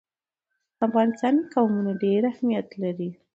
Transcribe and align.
په 0.77 0.83
افغانستان 0.89 1.33
کې 1.39 1.47
قومونه 1.53 1.91
ډېر 2.03 2.21
اهمیت 2.31 2.67
لري. 2.83 3.09